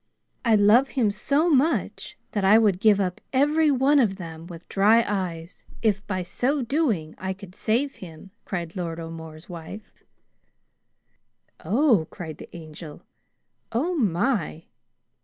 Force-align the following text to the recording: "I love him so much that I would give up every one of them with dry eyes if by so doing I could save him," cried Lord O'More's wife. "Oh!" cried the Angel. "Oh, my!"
"I 0.43 0.55
love 0.55 0.87
him 0.97 1.11
so 1.11 1.47
much 1.47 2.17
that 2.31 2.43
I 2.43 2.57
would 2.57 2.79
give 2.79 2.99
up 2.99 3.21
every 3.31 3.69
one 3.69 3.99
of 3.99 4.15
them 4.15 4.47
with 4.47 4.67
dry 4.67 5.05
eyes 5.07 5.63
if 5.83 6.03
by 6.07 6.23
so 6.23 6.63
doing 6.63 7.13
I 7.19 7.33
could 7.33 7.53
save 7.53 7.97
him," 7.97 8.31
cried 8.43 8.75
Lord 8.75 8.99
O'More's 8.99 9.47
wife. 9.47 10.03
"Oh!" 11.63 12.07
cried 12.09 12.39
the 12.39 12.49
Angel. 12.57 13.03
"Oh, 13.71 13.93
my!" 13.93 14.63